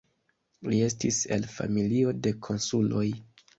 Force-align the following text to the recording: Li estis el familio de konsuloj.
Li 0.71 0.79
estis 0.85 1.19
el 1.37 1.45
familio 1.57 2.17
de 2.25 2.35
konsuloj. 2.51 3.07